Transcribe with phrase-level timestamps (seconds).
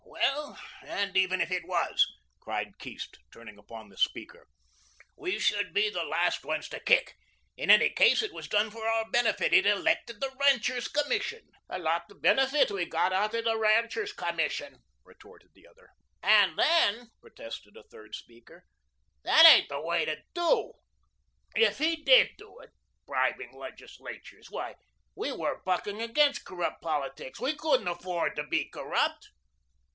[0.03, 2.07] "Well, and even if it was,"
[2.39, 4.47] cried Keast, turning upon the speaker,
[5.15, 7.13] "we should be the last ones to kick.
[7.55, 9.53] In any case, it was done for our benefit.
[9.53, 14.11] It elected the Ranchers' Commission." "A lot of benefit we got out of the Ranchers'
[14.11, 15.89] Commission," retorted the other.
[16.23, 18.65] "And then," protested a third speaker,
[19.23, 20.73] "that ain't the way to do
[21.55, 22.71] if he DID do it
[23.05, 24.49] bribing legislatures.
[24.49, 24.75] Why,
[25.15, 27.39] we were bucking against corrupt politics.
[27.39, 29.29] We couldn't afford to be corrupt."